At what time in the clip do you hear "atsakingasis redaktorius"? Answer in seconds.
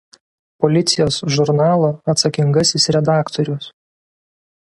2.15-3.71